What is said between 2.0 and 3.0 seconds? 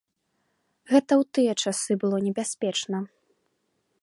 было небяспечна.